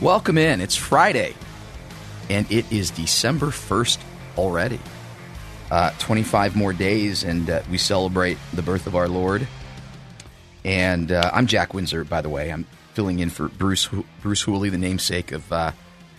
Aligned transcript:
Welcome 0.00 0.36
in. 0.36 0.60
It's 0.60 0.76
Friday, 0.76 1.34
and 2.28 2.50
it 2.52 2.70
is 2.70 2.90
December 2.90 3.46
1st 3.46 3.98
already. 4.36 4.78
Uh, 5.70 5.90
25 5.98 6.54
more 6.54 6.74
days, 6.74 7.24
and 7.24 7.48
uh, 7.48 7.62
we 7.70 7.78
celebrate 7.78 8.36
the 8.52 8.60
birth 8.60 8.86
of 8.86 8.94
our 8.94 9.08
Lord. 9.08 9.48
And 10.66 11.10
uh, 11.10 11.30
I'm 11.32 11.46
Jack 11.46 11.72
Windsor, 11.72 12.04
by 12.04 12.20
the 12.20 12.28
way. 12.28 12.52
I'm 12.52 12.66
filling 12.92 13.20
in 13.20 13.30
for 13.30 13.48
Bruce 13.48 13.88
Bruce 14.20 14.42
Hooley, 14.42 14.68
the 14.68 14.76
namesake 14.76 15.32
of 15.32 15.50
uh, 15.50 15.72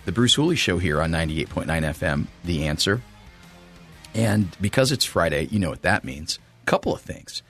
the 0.06 0.12
Bruce 0.12 0.34
Hooley 0.34 0.56
Show 0.56 0.78
here 0.78 1.00
on 1.00 1.12
98.9 1.12 1.66
FM, 1.66 2.26
The 2.44 2.66
Answer. 2.66 3.00
And 4.12 4.56
because 4.60 4.90
it's 4.90 5.04
Friday, 5.04 5.46
you 5.52 5.60
know 5.60 5.70
what 5.70 5.82
that 5.82 6.02
means. 6.02 6.40
A 6.64 6.66
couple 6.66 6.92
of 6.92 7.00
things. 7.00 7.44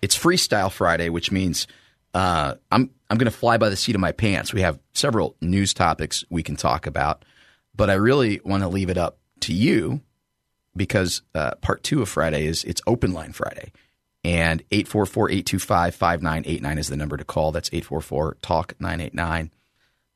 It's 0.00 0.16
Freestyle 0.16 0.70
Friday, 0.70 1.08
which 1.08 1.32
means 1.32 1.66
uh, 2.14 2.54
I'm 2.70 2.90
I'm 3.08 3.18
going 3.18 3.30
to 3.30 3.36
fly 3.36 3.58
by 3.58 3.68
the 3.68 3.76
seat 3.76 3.94
of 3.94 4.00
my 4.00 4.12
pants. 4.12 4.54
We 4.54 4.62
have 4.62 4.78
several 4.94 5.36
news 5.40 5.74
topics 5.74 6.24
we 6.30 6.42
can 6.42 6.56
talk 6.56 6.86
about, 6.86 7.24
but 7.74 7.90
I 7.90 7.94
really 7.94 8.40
want 8.44 8.62
to 8.62 8.68
leave 8.68 8.90
it 8.90 8.96
up 8.96 9.18
to 9.40 9.52
you 9.52 10.00
because 10.74 11.20
uh, 11.34 11.56
part 11.56 11.82
two 11.82 12.00
of 12.02 12.08
Friday 12.08 12.46
is 12.46 12.64
it's 12.64 12.80
Open 12.86 13.12
Line 13.12 13.32
Friday. 13.32 13.72
And 14.24 14.62
844-825-5989 14.70 16.78
is 16.78 16.88
the 16.88 16.96
number 16.96 17.16
to 17.16 17.24
call. 17.24 17.50
That's 17.50 17.70
844-TALK-989. 17.70 19.50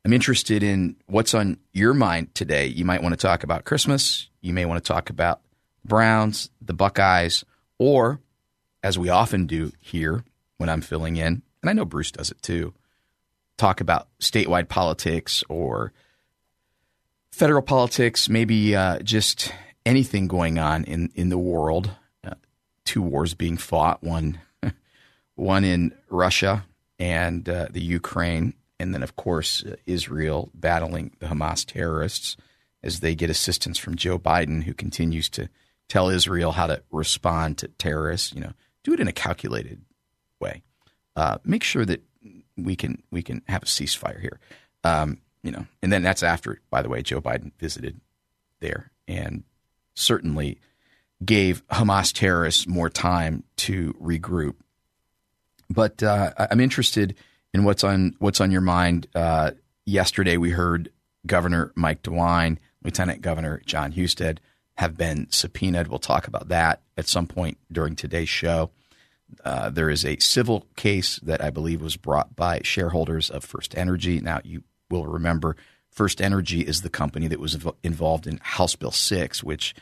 I'm 0.05 0.13
interested 0.13 0.63
in 0.63 0.95
what's 1.07 1.33
on 1.33 1.57
your 1.73 1.93
mind 1.93 2.33
today. 2.33 2.67
You 2.67 2.85
might 2.85 3.03
want 3.03 3.11
to 3.11 3.17
talk 3.17 3.43
about 3.43 3.65
Christmas. 3.65 4.29
You 4.39 4.53
may 4.53 4.63
want 4.63 4.81
to 4.81 4.87
talk 4.87 5.09
about 5.09 5.41
Browns, 5.83 6.49
the 6.61 6.73
Buckeyes, 6.73 7.43
or, 7.77 8.21
as 8.81 8.97
we 8.97 9.09
often 9.09 9.45
do 9.45 9.73
here 9.81 10.23
when 10.57 10.69
I'm 10.69 10.79
filling 10.79 11.17
in, 11.17 11.41
and 11.67 11.77
I 11.77 11.81
know 11.81 11.85
Bruce 11.85 12.11
does 12.11 12.31
it 12.31 12.41
too, 12.41 12.73
talk 13.57 13.81
about 13.81 14.07
statewide 14.21 14.69
politics 14.69 15.43
or 15.49 15.91
federal 17.31 17.61
politics, 17.61 18.29
maybe 18.29 18.73
uh, 18.73 18.99
just 18.99 19.53
anything 19.85 20.27
going 20.27 20.59
on 20.59 20.85
in, 20.85 21.11
in 21.13 21.27
the 21.27 21.37
world. 21.37 21.91
Uh, 22.23 22.35
two 22.85 23.01
wars 23.01 23.33
being 23.33 23.57
fought, 23.57 24.01
one 24.01 24.39
one 25.35 25.65
in 25.65 25.93
Russia 26.09 26.65
and 26.99 27.47
uh, 27.49 27.67
the 27.69 27.81
Ukraine, 27.81 28.53
and 28.79 28.93
then 28.93 29.03
of 29.03 29.17
course 29.17 29.65
uh, 29.65 29.75
Israel 29.85 30.49
battling 30.53 31.17
the 31.19 31.27
Hamas 31.27 31.65
terrorists 31.65 32.37
as 32.81 33.01
they 33.01 33.13
get 33.13 33.29
assistance 33.29 33.77
from 33.77 33.95
Joe 33.95 34.17
Biden, 34.17 34.63
who 34.63 34.73
continues 34.73 35.27
to 35.31 35.49
tell 35.89 36.07
Israel 36.07 36.53
how 36.53 36.67
to 36.67 36.81
respond 36.91 37.57
to 37.57 37.67
terrorists. 37.67 38.33
You 38.33 38.39
know, 38.39 38.53
do 38.85 38.93
it 38.93 39.01
in 39.01 39.09
a 39.09 39.13
calculated 39.13 39.81
way. 40.39 40.63
Uh, 41.17 41.39
make 41.43 41.63
sure 41.63 41.83
that 41.83 42.03
we 42.55 42.75
can 42.75 43.01
we 43.09 43.23
can 43.23 43.41
have 43.47 43.63
a 43.63 43.65
ceasefire 43.65 44.21
here. 44.21 44.39
Um, 44.83 45.17
you 45.41 45.51
know, 45.51 45.65
and 45.81 45.91
then 45.91 46.03
that's 46.03 46.21
after, 46.21 46.61
by 46.69 46.83
the 46.83 46.89
way, 46.89 47.01
Joe 47.01 47.19
Biden 47.19 47.51
visited 47.59 47.99
there 48.59 48.91
and 49.07 49.43
certainly 49.95 50.59
gave 51.25 51.65
Hamas 51.69 52.13
terrorists 52.13 52.67
more 52.67 52.89
time 52.89 53.43
to 53.57 53.93
regroup. 53.93 54.55
But 55.71 56.03
uh, 56.03 56.33
I'm 56.37 56.59
interested 56.59 57.15
in 57.51 57.63
what's 57.63 57.83
on 57.83 58.15
what's 58.19 58.39
on 58.39 58.51
your 58.51 58.61
mind. 58.61 59.07
Uh, 59.15 59.51
yesterday, 59.85 60.37
we 60.37 60.51
heard 60.51 60.91
Governor 61.25 61.71
Mike 61.75 62.03
DeWine, 62.03 62.59
Lieutenant 62.83 63.21
Governor 63.21 63.63
John 63.65 63.93
Husted 63.93 64.39
have 64.75 64.95
been 64.95 65.25
subpoenaed. 65.31 65.87
We'll 65.87 65.97
talk 65.97 66.27
about 66.27 66.49
that 66.49 66.83
at 66.95 67.07
some 67.07 67.25
point 67.25 67.57
during 67.71 67.95
today's 67.95 68.29
show. 68.29 68.69
Uh, 69.43 69.69
there 69.69 69.89
is 69.89 70.05
a 70.05 70.17
civil 70.19 70.65
case 70.75 71.17
that 71.19 71.43
I 71.43 71.49
believe 71.49 71.81
was 71.81 71.97
brought 71.97 72.35
by 72.35 72.61
shareholders 72.63 73.29
of 73.29 73.43
First 73.43 73.77
Energy. 73.77 74.19
Now, 74.19 74.41
you 74.43 74.63
will 74.89 75.05
remember 75.05 75.55
First 75.89 76.21
Energy 76.21 76.61
is 76.61 76.81
the 76.81 76.89
company 76.89 77.27
that 77.27 77.39
was 77.39 77.57
involved 77.83 78.27
in 78.27 78.39
House 78.41 78.75
Bill 78.75 78.91
6, 78.91 79.43
which 79.43 79.75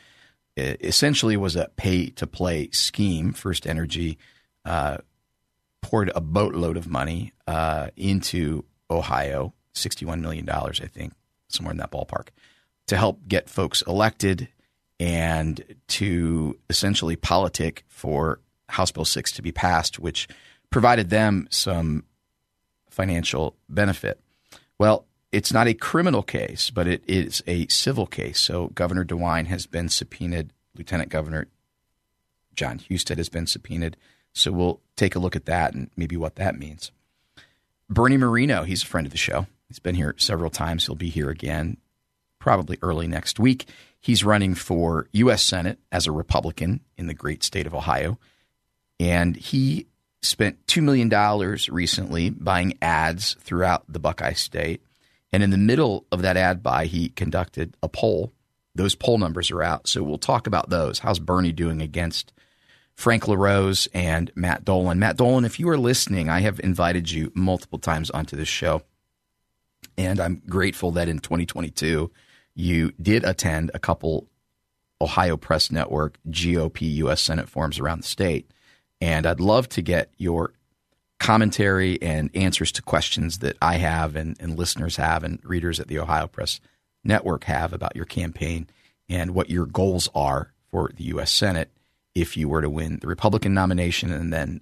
uh, 0.58 0.74
essentially 0.80 1.36
was 1.36 1.56
a 1.56 1.70
pay 1.76 2.08
to 2.10 2.26
play 2.26 2.70
scheme. 2.70 3.32
First 3.32 3.66
Energy 3.66 4.18
uh, 4.64 4.98
poured 5.82 6.10
a 6.14 6.20
boatload 6.20 6.76
of 6.76 6.88
money 6.88 7.32
uh, 7.46 7.88
into 7.96 8.64
Ohio, 8.90 9.52
$61 9.74 10.20
million, 10.20 10.48
I 10.48 10.70
think, 10.72 11.12
somewhere 11.48 11.72
in 11.72 11.78
that 11.78 11.92
ballpark, 11.92 12.28
to 12.86 12.96
help 12.96 13.28
get 13.28 13.50
folks 13.50 13.82
elected 13.82 14.48
and 14.98 15.62
to 15.88 16.58
essentially 16.70 17.16
politic 17.16 17.84
for 17.88 18.40
House 18.68 18.90
Bill 18.90 19.04
6 19.04 19.32
to 19.32 19.42
be 19.42 19.52
passed, 19.52 19.98
which 19.98 20.28
provided 20.70 21.10
them 21.10 21.46
some 21.50 22.04
financial 22.90 23.56
benefit. 23.68 24.20
Well, 24.78 25.06
it's 25.32 25.52
not 25.52 25.68
a 25.68 25.74
criminal 25.74 26.22
case, 26.22 26.70
but 26.70 26.86
it 26.86 27.02
is 27.06 27.42
a 27.46 27.66
civil 27.68 28.06
case. 28.06 28.40
So 28.40 28.68
Governor 28.68 29.04
DeWine 29.04 29.46
has 29.46 29.66
been 29.66 29.88
subpoenaed. 29.88 30.50
Lieutenant 30.76 31.10
Governor 31.10 31.46
John 32.54 32.78
Husted 32.78 33.18
has 33.18 33.28
been 33.28 33.46
subpoenaed. 33.46 33.96
So 34.32 34.52
we'll 34.52 34.80
take 34.96 35.14
a 35.14 35.18
look 35.18 35.36
at 35.36 35.46
that 35.46 35.74
and 35.74 35.90
maybe 35.96 36.16
what 36.16 36.36
that 36.36 36.58
means. 36.58 36.90
Bernie 37.88 38.16
Moreno, 38.16 38.64
he's 38.64 38.82
a 38.82 38.86
friend 38.86 39.06
of 39.06 39.12
the 39.12 39.18
show. 39.18 39.46
He's 39.68 39.78
been 39.78 39.94
here 39.94 40.14
several 40.18 40.50
times. 40.50 40.86
He'll 40.86 40.94
be 40.94 41.08
here 41.08 41.30
again 41.30 41.78
probably 42.38 42.78
early 42.82 43.06
next 43.06 43.38
week. 43.38 43.68
He's 44.00 44.24
running 44.24 44.54
for 44.54 45.08
U.S. 45.12 45.42
Senate 45.42 45.78
as 45.90 46.06
a 46.06 46.12
Republican 46.12 46.80
in 46.96 47.06
the 47.06 47.14
great 47.14 47.42
state 47.42 47.66
of 47.66 47.74
Ohio. 47.74 48.18
And 48.98 49.36
he 49.36 49.86
spent 50.22 50.66
$2 50.66 50.82
million 50.82 51.08
recently 51.70 52.30
buying 52.30 52.78
ads 52.82 53.34
throughout 53.40 53.84
the 53.88 53.98
Buckeye 53.98 54.32
State. 54.32 54.82
And 55.32 55.42
in 55.42 55.50
the 55.50 55.58
middle 55.58 56.06
of 56.10 56.22
that 56.22 56.36
ad 56.36 56.62
buy, 56.62 56.86
he 56.86 57.10
conducted 57.10 57.76
a 57.82 57.88
poll. 57.88 58.32
Those 58.74 58.94
poll 58.94 59.18
numbers 59.18 59.50
are 59.50 59.62
out. 59.62 59.88
So 59.88 60.02
we'll 60.02 60.18
talk 60.18 60.46
about 60.46 60.70
those. 60.70 61.00
How's 61.00 61.18
Bernie 61.18 61.52
doing 61.52 61.82
against 61.82 62.32
Frank 62.94 63.28
LaRose 63.28 63.88
and 63.92 64.30
Matt 64.34 64.64
Dolan? 64.64 64.98
Matt 64.98 65.16
Dolan, 65.16 65.44
if 65.44 65.60
you 65.60 65.68
are 65.68 65.78
listening, 65.78 66.28
I 66.28 66.40
have 66.40 66.60
invited 66.60 67.10
you 67.10 67.32
multiple 67.34 67.78
times 67.78 68.10
onto 68.10 68.36
this 68.36 68.48
show. 68.48 68.82
And 69.98 70.20
I'm 70.20 70.42
grateful 70.48 70.92
that 70.92 71.08
in 71.08 71.18
2022, 71.18 72.10
you 72.54 72.92
did 73.00 73.24
attend 73.24 73.70
a 73.74 73.78
couple 73.78 74.28
Ohio 75.00 75.36
Press 75.36 75.70
Network 75.70 76.18
GOP 76.28 76.94
U.S. 76.96 77.20
Senate 77.20 77.48
forums 77.48 77.78
around 77.78 78.02
the 78.02 78.08
state. 78.08 78.50
And 79.00 79.26
I'd 79.26 79.40
love 79.40 79.68
to 79.70 79.82
get 79.82 80.10
your 80.16 80.52
commentary 81.18 82.00
and 82.02 82.30
answers 82.34 82.72
to 82.72 82.82
questions 82.82 83.38
that 83.38 83.56
I 83.60 83.76
have 83.76 84.16
and, 84.16 84.36
and 84.40 84.58
listeners 84.58 84.96
have 84.96 85.24
and 85.24 85.38
readers 85.42 85.80
at 85.80 85.88
the 85.88 85.98
Ohio 85.98 86.26
Press 86.26 86.60
Network 87.04 87.44
have 87.44 87.72
about 87.72 87.96
your 87.96 88.04
campaign 88.04 88.68
and 89.08 89.32
what 89.32 89.50
your 89.50 89.66
goals 89.66 90.08
are 90.14 90.52
for 90.70 90.90
the 90.94 91.04
U.S. 91.04 91.30
Senate 91.30 91.70
if 92.14 92.36
you 92.36 92.48
were 92.48 92.62
to 92.62 92.70
win 92.70 92.98
the 93.00 93.06
Republican 93.06 93.54
nomination 93.54 94.10
and 94.10 94.32
then 94.32 94.60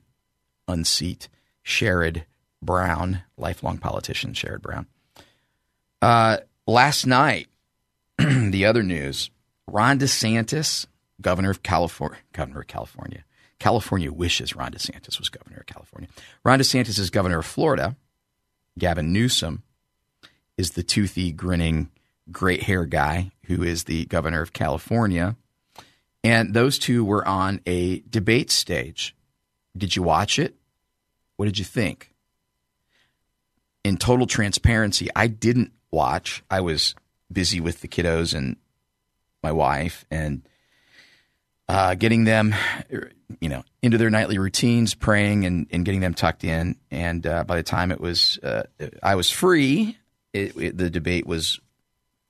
unseat 0.69 1.29
Sherrod 1.65 2.25
Brown, 2.61 3.23
lifelong 3.37 3.79
politician 3.79 4.33
Sherrod 4.33 4.63
Brown. 4.63 4.87
Uh, 6.03 6.39
last 6.67 7.07
night, 7.07 7.49
the 8.19 8.65
other 8.65 8.83
news 8.83 9.31
Ron 9.67 9.99
DeSantis, 9.99 10.87
governor 11.21 11.51
of 11.51 11.63
California, 11.63 12.19
governor 12.33 12.61
of 12.61 12.67
California, 12.67 13.25
California 13.59 14.13
wishes 14.13 14.57
Ron 14.57 14.73
DeSantis 14.73 15.19
was 15.19 15.29
governor 15.29 15.59
of 15.59 15.67
California. 15.67 16.09
Ron 16.45 16.59
DeSantis 16.59 16.99
is 16.99 17.11
governor 17.11 17.39
of 17.39 17.47
Florida. 17.47 17.97
Gavin 18.79 19.13
Newsom 19.13 19.63
is 20.57 20.73
the 20.73 20.83
toothy, 20.83 21.33
grinning, 21.33 21.91
great 22.31 22.63
hair 22.65 22.85
guy 22.85 23.31
who 23.47 23.63
is 23.63 23.85
the 23.85 24.05
governor 24.07 24.43
of 24.43 24.53
California. 24.53 25.37
And 26.23 26.55
those 26.55 26.79
two 26.79 27.05
were 27.05 27.27
on 27.27 27.61
a 27.67 28.01
debate 28.01 28.51
stage. 28.51 29.15
Did 29.77 29.95
you 29.95 30.03
watch 30.03 30.39
it? 30.39 30.55
What 31.37 31.47
did 31.47 31.59
you 31.59 31.65
think? 31.65 32.13
In 33.83 33.99
total 33.99 34.27
transparency, 34.27 35.09
I 35.15 35.27
didn't 35.27 35.73
watch. 35.91 36.43
I 36.51 36.61
was 36.61 36.95
busy 37.31 37.61
with 37.61 37.81
the 37.81 37.89
kiddos 37.89 38.35
and 38.35 38.57
my 39.43 39.53
wife 39.53 40.07
and 40.11 40.49
uh, 41.69 41.95
getting 41.95 42.25
them, 42.25 42.55
you 43.41 43.49
know, 43.49 43.65
into 43.83 43.99
their 43.99 44.11
nightly 44.11 44.39
routines, 44.39 44.95
praying 44.95 45.47
and, 45.47 45.67
and 45.71 45.85
getting 45.85 46.01
them 46.01 46.15
tucked 46.15 46.45
in. 46.45 46.77
And 46.91 47.27
uh, 47.27 47.45
by 47.45 47.57
the 47.57 47.63
time 47.63 47.91
it 47.91 48.01
was, 48.01 48.39
uh, 48.43 48.65
I 49.03 49.15
was 49.15 49.31
free. 49.31 49.97
It, 50.33 50.57
it, 50.57 50.77
the 50.77 50.91
debate 50.91 51.27
was 51.27 51.61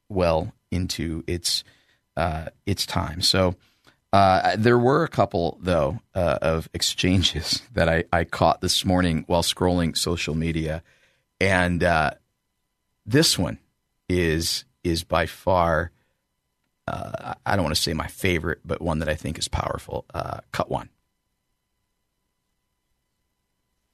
well 0.08 0.52
into 0.70 1.24
its 1.26 1.64
uh, 2.16 2.46
its 2.64 2.86
time. 2.86 3.20
So 3.20 3.56
uh, 4.12 4.54
there 4.56 4.78
were 4.78 5.02
a 5.02 5.08
couple 5.08 5.58
though 5.60 6.00
uh, 6.14 6.38
of 6.40 6.68
exchanges 6.72 7.62
that 7.72 7.88
I, 7.88 8.04
I 8.12 8.24
caught 8.24 8.60
this 8.60 8.84
morning 8.84 9.24
while 9.26 9.42
scrolling 9.42 9.96
social 9.96 10.34
media, 10.34 10.82
and 11.40 11.80
this 13.06 13.38
one 13.38 13.58
is 14.08 14.64
is 14.84 15.02
by 15.02 15.26
far 15.26 15.90
uh, 16.86 17.34
I 17.46 17.56
don't 17.56 17.64
want 17.64 17.74
to 17.74 17.80
say 17.80 17.94
my 17.94 18.06
favorite, 18.06 18.60
but 18.64 18.82
one 18.82 18.98
that 18.98 19.08
I 19.08 19.14
think 19.14 19.38
is 19.38 19.48
powerful. 19.48 20.04
Uh, 20.12 20.40
cut 20.52 20.70
one. 20.70 20.88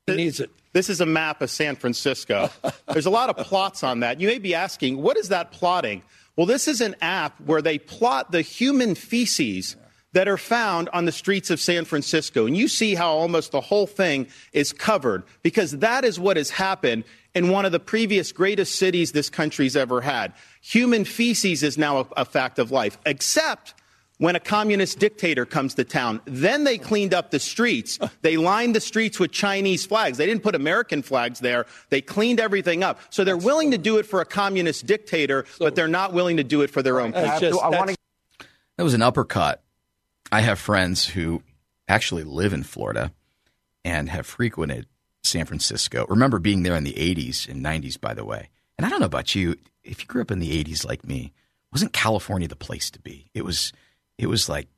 He 0.07 0.17
needs 0.17 0.41
it. 0.41 0.51
This 0.73 0.89
is 0.89 1.01
a 1.01 1.07
map 1.07 1.43
of 1.43 1.51
San 1.51 1.77
Francisco. 1.77 2.51
There's 2.89 3.07
a 3.07 3.11
lot 3.11 3.31
of 3.31 3.37
plots 3.47 3.83
on 3.83 4.01
that. 4.01 4.21
You 4.21 4.29
may 4.29 4.39
be 4.39 4.55
asking, 4.55 5.01
what 5.01 5.17
is 5.17 5.29
that 5.29 5.53
plotting? 5.53 6.03
Well, 6.37 6.47
this 6.47 6.69
is 6.69 6.81
an 6.81 6.97
app 7.01 7.41
where 7.41 7.63
they 7.63 7.79
plot 7.79 8.33
the 8.33 8.43
human 8.43 8.95
feces 8.95 9.77
that 10.13 10.27
are 10.27 10.37
found 10.37 10.89
on 10.93 11.05
the 11.05 11.13
streets 11.13 11.51
of 11.51 11.61
San 11.61 11.85
Francisco. 11.85 12.47
And 12.47 12.57
you 12.57 12.67
see 12.67 12.95
how 12.95 13.13
almost 13.13 13.53
the 13.53 13.61
whole 13.61 13.87
thing 13.87 14.27
is 14.53 14.73
covered 14.73 15.23
because 15.43 15.73
that 15.79 16.05
is 16.05 16.19
what 16.19 16.37
has 16.37 16.51
happened 16.51 17.05
in 17.35 17.51
one 17.51 17.65
of 17.65 17.73
the 17.73 17.79
previous 17.79 18.33
greatest 18.33 18.77
cities 18.77 19.13
this 19.13 19.31
country's 19.31 19.77
ever 19.77 20.01
had. 20.01 20.33
Human 20.61 21.05
feces 21.05 21.63
is 21.63 21.79
now 21.79 22.01
a, 22.01 22.07
a 22.19 22.25
fact 22.25 22.59
of 22.59 22.71
life, 22.71 22.99
except 23.07 23.75
when 24.19 24.37
a 24.37 24.41
communist 24.41 24.99
dictator 24.99 25.47
comes 25.47 25.75
to 25.75 25.83
town. 25.83 26.21
Then 26.27 26.65
they 26.65 26.77
cleaned 26.77 27.15
up 27.15 27.31
the 27.31 27.41
streets. 27.41 27.99
They 28.21 28.37
lined 28.37 28.77
the 28.77 28.81
streets 28.81 29.19
with 29.19 29.33
Chinese 29.33 29.87
flags. 29.87 30.19
They 30.19 30.27
didn't 30.27 30.43
put 30.43 30.55
American 30.55 31.01
flags 31.01 31.41
there. 31.41 31.65
They 31.89 32.03
cleaned 32.03 32.39
everything 32.39 32.85
up. 32.85 33.01
So 33.09 33.25
they're 33.25 33.39
willing 33.39 33.71
to 33.71 33.79
do 33.79 33.97
it 33.97 34.05
for 34.05 34.21
a 34.21 34.27
communist 34.27 34.85
dictator, 34.85 35.47
but 35.59 35.75
they're 35.75 35.89
not 35.89 36.13
willing 36.13 36.37
to 36.37 36.45
do 36.45 36.61
it 36.61 36.69
for 36.69 36.83
their 36.83 37.01
own 37.01 37.15
people. 37.15 37.41
Just, 37.41 37.59
that 38.77 38.85
was 38.85 38.93
an 38.93 39.01
uppercut. 39.01 39.63
I 40.31 40.43
have 40.43 40.59
friends 40.59 41.07
who 41.07 41.43
actually 41.89 42.25
live 42.25 42.53
in 42.53 42.63
Florida 42.63 43.13
and 43.87 44.11
have 44.11 44.27
frequented 44.27 44.87
San 45.23 45.47
Francisco. 45.47 46.05
Remember 46.11 46.39
being 46.39 46.63
there 46.63 46.77
in 46.77 46.85
the 46.85 46.93
80s 46.93 47.49
and 47.49 47.65
90s, 47.65 47.99
by 47.99 48.13
the 48.13 48.25
way. 48.25 48.51
And 48.77 48.87
I 48.87 48.91
don't 48.91 49.01
know 49.01 49.07
about 49.07 49.35
you, 49.35 49.57
if 49.85 50.01
you 50.01 50.07
grew 50.07 50.23
up 50.23 50.31
in 50.31 50.39
the 50.39 50.65
80s 50.65 50.87
like 50.87 51.07
me, 51.07 51.33
wasn't 51.73 51.93
California 51.93 52.49
the 52.49 52.57
place 52.57 52.91
to 52.91 53.01
be? 53.01 53.31
It 53.35 53.45
was, 53.45 53.73
it 54.19 54.27
was 54.27 54.49
like, 54.49 54.69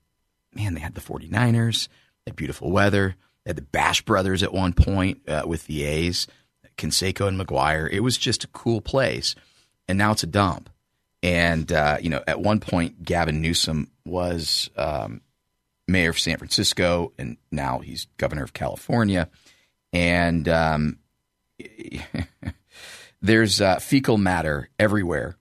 man, 0.55 0.75
they 0.75 0.81
had 0.81 0.95
the 0.95 1.01
49ers, 1.01 1.89
they 2.25 2.31
had 2.31 2.37
beautiful 2.37 2.71
weather, 2.71 3.17
they 3.45 3.51
had 3.51 3.57
the 3.57 3.63
Bash 3.63 4.03
Brothers 4.03 4.43
at 4.43 4.53
one 4.53 4.73
point 4.73 5.29
uh, 5.29 5.43
with 5.47 5.67
the 5.67 5.85
A's, 5.85 6.27
Canseco 6.77 7.29
and 7.29 7.39
McGwire. 7.39 7.91
It 7.91 8.01
was 8.01 8.17
just 8.17 8.45
a 8.45 8.49
cool 8.49 8.81
place. 8.81 9.35
And 9.89 9.99
now 9.99 10.13
it's 10.13 10.23
a 10.23 10.29
dump. 10.29 10.71
And, 11.23 11.71
uh, 11.71 11.99
you 12.01 12.11
know, 12.11 12.23
at 12.27 12.41
one 12.41 12.61
point, 12.61 13.05
Gavin 13.05 13.41
Newsom 13.41 13.91
was 14.05 14.71
um, 14.77 15.21
mayor 15.87 16.11
of 16.11 16.19
San 16.19 16.39
Francisco, 16.39 17.13
and 17.19 17.37
now 17.51 17.79
he's 17.79 18.07
governor 18.17 18.43
of 18.43 18.53
California 18.53 19.29
and 19.93 20.49
um, 20.49 20.99
there's 23.23 23.61
uh, 23.61 23.79
fecal 23.79 24.19
matter 24.19 24.69
everywhere, 24.79 25.37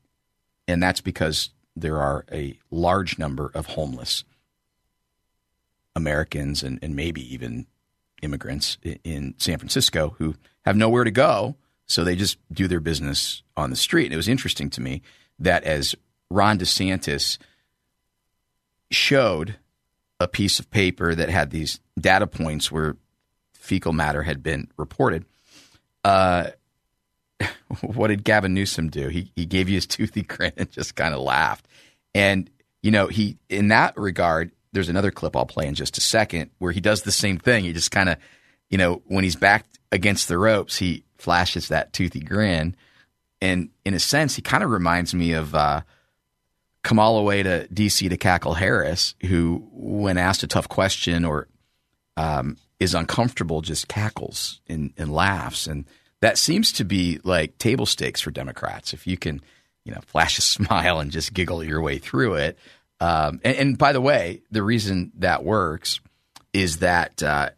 and 0.68 0.82
that's 0.82 1.02
because 1.02 1.50
there 1.76 1.98
are 1.98 2.26
a 2.32 2.58
large 2.70 3.18
number 3.18 3.52
of 3.54 3.66
homeless 3.66 4.24
Americans 5.96 6.64
and, 6.64 6.80
and 6.82 6.96
maybe 6.96 7.34
even 7.34 7.66
immigrants 8.22 8.78
in 9.04 9.34
San 9.38 9.58
Francisco 9.58 10.16
who 10.20 10.36
have 10.64 10.78
nowhere 10.78 11.04
to 11.04 11.12
go, 11.12 11.56
so 11.88 12.04
they 12.04 12.16
just 12.16 12.38
do 12.52 12.68
their 12.68 12.80
business 12.80 13.42
on 13.58 13.72
the 13.72 13.76
street. 13.76 14.06
And 14.06 14.14
it 14.14 14.18
was 14.18 14.28
interesting 14.28 14.70
to 14.72 14.82
me 14.82 15.02
that 15.40 15.64
as 15.64 15.96
Ron 16.30 16.60
DeSantis 16.60 17.40
showed 18.92 19.56
a 20.20 20.28
piece 20.28 20.60
of 20.60 20.70
paper 20.70 21.16
that 21.16 21.30
had 21.30 21.50
these 21.50 21.80
data 22.00 22.28
points 22.28 22.72
where 22.72 22.96
fecal 23.54 23.92
matter 23.92 24.24
had 24.24 24.44
been 24.44 24.70
reported. 24.78 25.26
Uh, 26.04 26.52
what 27.82 28.08
did 28.08 28.24
Gavin 28.24 28.54
Newsom 28.54 28.90
do? 28.90 29.08
He 29.08 29.32
he 29.36 29.46
gave 29.46 29.70
you 29.70 29.76
his 29.76 29.88
toothy 29.88 30.24
grin 30.24 30.54
and 30.58 30.72
just 30.72 30.96
kind 30.96 31.14
of 31.14 31.22
laughed. 31.22 31.68
And 32.14 32.50
you 32.82 32.92
know, 32.92 33.08
he 33.08 33.38
in 33.50 33.70
that 33.70 33.98
regard, 33.98 34.52
there's 34.74 34.90
another 34.90 35.12
clip 35.12 35.36
I'll 35.36 35.46
play 35.46 35.68
in 35.68 35.76
just 35.76 35.98
a 35.98 36.02
second 36.02 36.52
where 36.60 36.72
he 36.72 36.82
does 36.82 37.04
the 37.04 37.12
same 37.12 37.38
thing. 37.38 37.64
He 37.64 37.74
just 37.74 37.92
kind 37.92 38.10
of, 38.10 38.18
you 38.70 38.78
know, 38.78 39.02
when 39.06 39.24
he's 39.24 39.36
backed 39.36 39.80
against 39.92 40.28
the 40.28 40.38
ropes, 40.38 40.78
he 40.78 41.04
flashes 41.18 41.68
that 41.68 41.94
toothy 41.94 42.22
grin. 42.22 42.76
And 43.42 43.70
in 43.86 43.94
a 43.94 44.00
sense, 44.00 44.36
he 44.36 44.42
kind 44.42 44.64
of 44.64 44.70
reminds 44.70 45.14
me 45.14 45.34
of 45.34 45.56
uh, 45.56 45.82
come 46.84 47.00
all 47.00 47.18
the 47.18 47.24
way 47.24 47.44
to 47.44 47.68
DC 47.74 48.10
to 48.10 48.18
cackle 48.18 48.54
Harris, 48.54 49.16
who, 49.28 49.68
when 49.72 50.18
asked 50.18 50.44
a 50.44 50.48
tough 50.48 50.70
question 50.70 51.26
or 51.26 51.48
um, 52.18 52.58
is 52.80 52.94
uncomfortable 52.94 53.62
just 53.62 53.88
cackles 53.88 54.62
and, 54.68 54.94
and 54.98 55.14
laughs. 55.14 55.68
And 55.68 55.86
that 56.22 56.38
seems 56.38 56.72
to 56.74 56.86
be 56.86 57.20
like 57.24 57.58
table 57.58 57.86
stakes 57.86 58.22
for 58.22 58.32
Democrats. 58.32 58.94
If 58.94 59.08
you 59.08 59.18
can, 59.18 59.42
you 59.84 59.94
know, 59.94 60.02
flash 60.08 60.38
a 60.38 60.42
smile 60.42 61.00
and 61.00 61.12
just 61.12 61.34
giggle 61.34 61.64
your 61.64 61.82
way 61.82 61.98
through 61.98 62.36
it. 62.36 62.58
Um, 63.00 63.42
and, 63.44 63.58
and, 63.58 63.78
by 63.78 63.94
the 63.94 64.02
way, 64.02 64.42
the 64.52 64.62
reason 64.62 65.12
that 65.18 65.44
works 65.44 66.00
is 66.54 66.78
that 66.78 67.24
uh, 67.24 67.50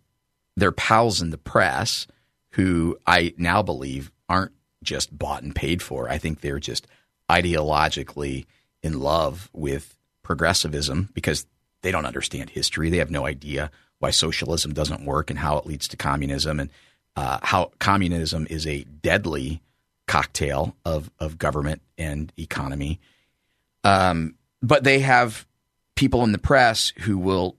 their 0.55 0.71
pals 0.71 1.21
in 1.21 1.31
the 1.31 1.37
press, 1.37 2.07
who 2.51 2.97
I 3.05 3.33
now 3.37 3.61
believe 3.61 4.09
aren't 4.29 4.53
just 4.83 5.17
bought 5.17 5.43
and 5.43 5.53
paid 5.53 5.81
for. 5.81 6.09
I 6.09 6.17
think 6.17 6.39
they're 6.39 6.59
just 6.59 6.87
ideologically 7.29 8.45
in 8.81 9.01
love 9.01 9.49
with 9.51 9.97
progressivism 10.21 11.09
because 11.13 11.45
they 11.81 11.91
don't 11.91 12.05
understand 12.05 12.49
history. 12.49 12.89
They 12.89 12.97
have 12.97 13.11
no 13.11 13.25
idea 13.25 13.69
why 13.99 14.11
socialism 14.11 14.73
doesn't 14.73 15.05
work 15.05 15.29
and 15.29 15.39
how 15.39 15.57
it 15.57 15.65
leads 15.65 15.87
to 15.89 15.97
communism 15.97 16.59
and 16.59 16.69
uh, 17.15 17.39
how 17.41 17.71
communism 17.79 18.47
is 18.49 18.65
a 18.65 18.83
deadly 18.83 19.61
cocktail 20.07 20.75
of, 20.85 21.09
of 21.19 21.37
government 21.37 21.81
and 21.97 22.31
economy. 22.37 22.99
Um, 23.83 24.35
but 24.61 24.83
they 24.83 24.99
have 24.99 25.45
people 25.95 26.23
in 26.23 26.31
the 26.31 26.37
press 26.37 26.93
who 26.99 27.17
will 27.17 27.55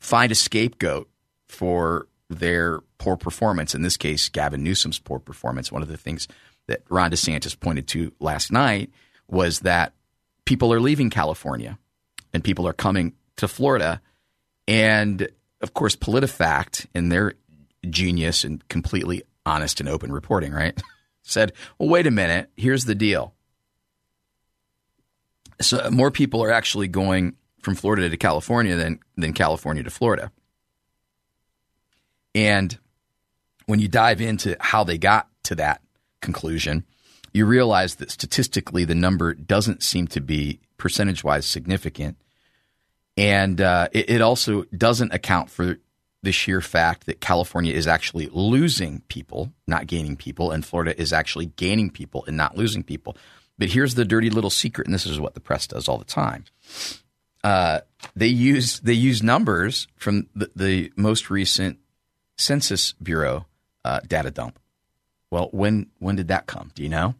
find 0.00 0.32
a 0.32 0.34
scapegoat 0.34 1.08
for 1.48 2.08
their 2.28 2.80
poor 2.98 3.16
performance. 3.16 3.74
In 3.74 3.82
this 3.82 3.96
case, 3.96 4.28
Gavin 4.28 4.62
Newsom's 4.62 4.98
poor 4.98 5.18
performance. 5.18 5.70
One 5.70 5.82
of 5.82 5.88
the 5.88 5.96
things 5.96 6.28
that 6.66 6.82
Ron 6.88 7.10
DeSantis 7.10 7.58
pointed 7.58 7.88
to 7.88 8.12
last 8.18 8.50
night 8.50 8.90
was 9.28 9.60
that 9.60 9.92
people 10.44 10.72
are 10.72 10.80
leaving 10.80 11.10
California 11.10 11.78
and 12.32 12.42
people 12.42 12.66
are 12.66 12.72
coming 12.72 13.14
to 13.36 13.48
Florida. 13.48 14.00
And 14.66 15.28
of 15.60 15.74
course, 15.74 15.94
PolitiFact, 15.94 16.86
in 16.94 17.08
their 17.08 17.34
genius 17.88 18.44
and 18.44 18.66
completely 18.68 19.22
honest 19.44 19.80
and 19.80 19.88
open 19.88 20.12
reporting, 20.12 20.52
right, 20.52 20.80
said, 21.22 21.52
well, 21.78 21.88
wait 21.88 22.06
a 22.06 22.10
minute, 22.10 22.50
here's 22.56 22.84
the 22.84 22.94
deal. 22.94 23.34
So 25.60 25.90
more 25.90 26.10
people 26.10 26.42
are 26.42 26.50
actually 26.50 26.88
going 26.88 27.36
from 27.60 27.74
Florida 27.74 28.08
to 28.08 28.16
California 28.16 28.74
than, 28.76 29.00
than 29.16 29.32
California 29.32 29.82
to 29.82 29.90
Florida. 29.90 30.32
And 32.34 32.76
when 33.66 33.78
you 33.78 33.88
dive 33.88 34.20
into 34.20 34.56
how 34.58 34.84
they 34.84 34.98
got 34.98 35.28
to 35.44 35.54
that 35.56 35.80
conclusion, 36.20 36.84
you 37.32 37.46
realize 37.46 37.96
that 37.96 38.10
statistically 38.10 38.84
the 38.84 38.94
number 38.94 39.34
doesn't 39.34 39.82
seem 39.82 40.06
to 40.08 40.20
be 40.20 40.60
percentage 40.76 41.22
wise 41.22 41.46
significant 41.46 42.16
and 43.16 43.60
uh, 43.60 43.88
it, 43.92 44.10
it, 44.10 44.20
also 44.20 44.64
doesn't 44.76 45.12
account 45.12 45.50
for 45.50 45.78
the 46.22 46.32
sheer 46.32 46.60
fact 46.60 47.06
that 47.06 47.20
California 47.20 47.74
is 47.74 47.86
actually 47.86 48.28
losing 48.32 49.00
people, 49.08 49.52
not 49.66 49.86
gaining 49.86 50.16
people, 50.16 50.50
and 50.50 50.64
Florida 50.64 50.98
is 51.00 51.12
actually 51.12 51.46
gaining 51.46 51.90
people 51.90 52.24
and 52.26 52.36
not 52.36 52.56
losing 52.56 52.82
people. 52.82 53.16
But 53.58 53.70
here's 53.70 53.94
the 53.94 54.04
dirty 54.04 54.30
little 54.30 54.50
secret, 54.50 54.86
and 54.86 54.94
this 54.94 55.06
is 55.06 55.20
what 55.20 55.34
the 55.34 55.40
press 55.40 55.66
does 55.66 55.88
all 55.88 55.98
the 55.98 56.04
time. 56.04 56.44
Uh, 57.44 57.80
they 58.14 58.28
use 58.28 58.80
they 58.80 58.92
use 58.92 59.22
numbers 59.22 59.88
from 59.96 60.28
the, 60.34 60.50
the 60.54 60.92
most 60.96 61.28
recent 61.28 61.78
Census 62.36 62.92
Bureau 63.02 63.46
uh, 63.84 64.00
data 64.06 64.30
dump. 64.30 64.58
Well, 65.30 65.48
when 65.50 65.88
when 65.98 66.16
did 66.16 66.28
that 66.28 66.46
come? 66.46 66.70
Do 66.74 66.82
you 66.82 66.88
know? 66.88 67.14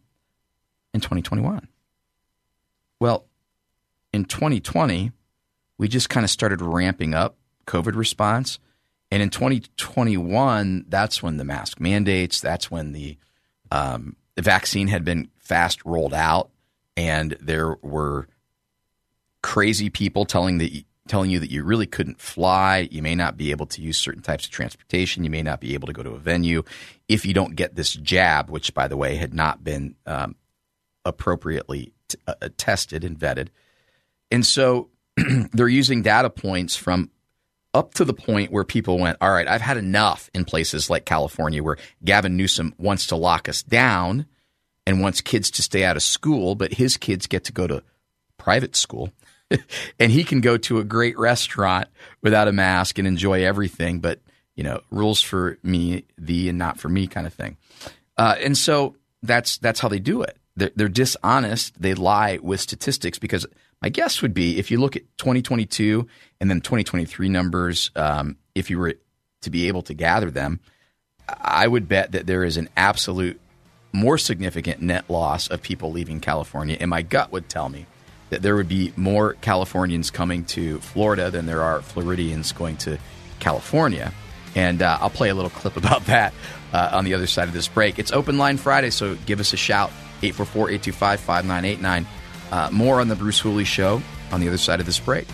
In 0.93 1.01
2021. 1.01 1.67
Well, 2.99 3.25
in 4.13 4.25
2020 4.25 5.11
we 5.77 5.87
just 5.87 6.09
kind 6.09 6.23
of 6.23 6.29
started 6.29 6.61
ramping 6.61 7.13
up 7.13 7.35
COVID 7.67 7.95
response. 7.95 8.59
And 9.13 9.21
in 9.21 9.29
2021, 9.29 10.85
that's 10.89 11.21
when 11.21 11.37
the 11.37 11.43
mask 11.43 11.79
mandates, 11.79 12.41
that's 12.41 12.71
when 12.71 12.93
the 12.93 13.19
um, 13.69 14.15
the 14.33 14.41
vaccine 14.41 14.87
had 14.87 15.05
been 15.05 15.29
fast 15.37 15.85
rolled 15.85 16.15
out, 16.15 16.49
and 16.97 17.37
there 17.39 17.75
were 17.83 18.27
crazy 19.43 19.91
people 19.91 20.25
telling 20.25 20.57
the 20.57 20.83
telling 21.07 21.29
you 21.29 21.39
that 21.41 21.51
you 21.51 21.63
really 21.63 21.85
couldn't 21.85 22.19
fly, 22.19 22.89
you 22.89 23.03
may 23.03 23.13
not 23.13 23.37
be 23.37 23.51
able 23.51 23.67
to 23.67 23.83
use 23.83 23.99
certain 23.99 24.23
types 24.23 24.45
of 24.45 24.51
transportation, 24.51 25.23
you 25.23 25.29
may 25.29 25.43
not 25.43 25.61
be 25.61 25.75
able 25.75 25.85
to 25.85 25.93
go 25.93 26.01
to 26.01 26.13
a 26.13 26.17
venue 26.17 26.63
if 27.07 27.23
you 27.23 27.35
don't 27.35 27.55
get 27.55 27.75
this 27.75 27.93
jab, 27.93 28.49
which 28.49 28.73
by 28.73 28.87
the 28.87 28.97
way 28.97 29.17
had 29.17 29.35
not 29.35 29.63
been 29.63 29.93
um, 30.07 30.35
appropriately 31.05 31.93
t- 32.07 32.17
uh, 32.25 32.49
tested 32.57 33.03
and 33.03 33.19
vetted, 33.19 33.49
and 34.31 34.43
so 34.43 34.89
they're 35.53 35.67
using 35.67 36.01
data 36.01 36.31
points 36.31 36.75
from 36.75 37.11
up 37.73 37.93
to 37.95 38.05
the 38.05 38.13
point 38.13 38.51
where 38.51 38.63
people 38.63 38.99
went, 38.99 39.17
all 39.19 39.31
right, 39.31 39.47
I've 39.47 39.61
had 39.61 39.77
enough 39.77 40.29
in 40.33 40.45
places 40.45 40.89
like 40.89 41.05
California 41.05 41.63
where 41.63 41.77
Gavin 42.03 42.37
Newsom 42.37 42.73
wants 42.77 43.07
to 43.07 43.15
lock 43.15 43.49
us 43.49 43.63
down 43.63 44.25
and 44.85 45.01
wants 45.01 45.21
kids 45.21 45.49
to 45.51 45.61
stay 45.61 45.83
out 45.83 45.95
of 45.95 46.03
school, 46.03 46.55
but 46.55 46.73
his 46.73 46.97
kids 46.97 47.27
get 47.27 47.45
to 47.45 47.51
go 47.51 47.67
to 47.67 47.83
private 48.37 48.75
school. 48.75 49.11
and 49.99 50.11
he 50.11 50.23
can 50.23 50.41
go 50.41 50.57
to 50.57 50.79
a 50.79 50.83
great 50.83 51.17
restaurant 51.17 51.87
without 52.21 52.47
a 52.47 52.51
mask 52.51 52.97
and 52.97 53.07
enjoy 53.07 53.45
everything, 53.45 53.99
but 53.99 54.19
you 54.55 54.63
know, 54.63 54.81
rules 54.91 55.21
for 55.21 55.57
me, 55.63 56.05
thee, 56.17 56.49
and 56.49 56.57
not 56.57 56.79
for 56.79 56.89
me, 56.89 57.07
kind 57.07 57.25
of 57.25 57.33
thing. 57.33 57.57
Uh, 58.17 58.35
and 58.39 58.57
so 58.57 58.95
that's 59.23 59.57
that's 59.57 59.79
how 59.79 59.87
they 59.87 59.99
do 59.99 60.21
it. 60.21 60.37
They're, 60.55 60.71
they're 60.75 60.89
dishonest. 60.89 61.81
They 61.81 61.95
lie 61.95 62.37
with 62.41 62.61
statistics 62.61 63.17
because 63.17 63.47
my 63.83 63.89
guess 63.89 64.21
would 64.21 64.33
be 64.33 64.57
if 64.57 64.71
you 64.71 64.79
look 64.79 64.95
at 64.95 65.03
2022 65.17 66.07
and 66.39 66.49
then 66.49 66.61
2023 66.61 67.27
numbers, 67.27 67.91
um, 67.97 68.37
if 68.55 68.69
you 68.69 68.79
were 68.79 68.95
to 69.41 69.49
be 69.49 69.67
able 69.67 69.81
to 69.83 69.93
gather 69.93 70.31
them, 70.31 70.61
I 71.27 71.67
would 71.67 71.89
bet 71.89 72.13
that 72.13 72.25
there 72.25 72.45
is 72.45 72.55
an 72.55 72.69
absolute 72.77 73.41
more 73.91 74.17
significant 74.17 74.81
net 74.81 75.09
loss 75.09 75.49
of 75.49 75.61
people 75.61 75.91
leaving 75.91 76.21
California. 76.21 76.77
And 76.79 76.89
my 76.89 77.01
gut 77.01 77.33
would 77.33 77.49
tell 77.49 77.67
me 77.67 77.85
that 78.29 78.41
there 78.41 78.55
would 78.55 78.69
be 78.69 78.93
more 78.95 79.33
Californians 79.33 80.11
coming 80.11 80.45
to 80.45 80.79
Florida 80.79 81.29
than 81.29 81.45
there 81.45 81.61
are 81.61 81.81
Floridians 81.81 82.53
going 82.53 82.77
to 82.77 82.97
California. 83.39 84.13
And 84.55 84.81
uh, 84.81 84.97
I'll 85.01 85.09
play 85.09 85.27
a 85.27 85.35
little 85.35 85.51
clip 85.51 85.75
about 85.83 86.05
that 86.05 86.33
uh, 86.71 86.91
on 86.93 87.03
the 87.03 87.15
other 87.15 87.27
side 87.27 87.49
of 87.49 87.53
this 87.53 87.67
break. 87.67 87.99
It's 87.99 88.13
Open 88.13 88.37
Line 88.37 88.55
Friday, 88.55 88.91
so 88.91 89.15
give 89.25 89.41
us 89.41 89.51
a 89.51 89.57
shout 89.57 89.89
844 90.21 90.69
825 90.69 91.19
5989. 91.19 92.22
Uh, 92.53 92.69
more 92.71 93.01
on 93.01 93.07
the 93.07 93.15
Bruce 93.15 93.39
Hooley 93.39 93.63
Show 93.63 93.99
on 94.31 94.39
the 94.39 94.47
other 94.47 94.59
side 94.59 94.79
of 94.79 94.85
this 94.85 94.99
break. 94.99 95.25